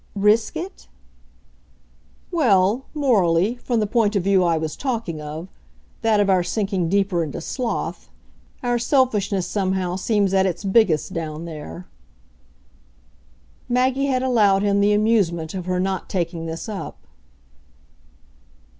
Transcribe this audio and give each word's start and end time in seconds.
"'Risk' 0.15 0.57
it?" 0.57 0.87
"Well, 2.31 2.85
morally 2.95 3.57
from 3.57 3.79
the 3.81 3.85
point 3.85 4.15
of 4.15 4.23
view 4.23 4.43
I 4.43 4.57
was 4.57 4.75
talking 4.75 5.21
of; 5.21 5.47
that 6.01 6.19
of 6.19 6.27
our 6.27 6.41
sinking 6.41 6.89
deeper 6.89 7.23
into 7.23 7.39
sloth. 7.39 8.09
Our 8.63 8.79
selfishness, 8.79 9.45
somehow, 9.45 9.97
seems 9.97 10.33
at 10.33 10.47
its 10.47 10.63
biggest 10.63 11.13
down 11.13 11.45
there." 11.45 11.85
Maggie 13.69 14.07
had 14.07 14.23
allowed 14.23 14.63
him 14.63 14.81
the 14.81 14.91
amusement 14.93 15.53
of 15.53 15.67
her 15.67 15.79
not 15.79 16.09
taking 16.09 16.47
this 16.47 16.67
up. 16.67 17.05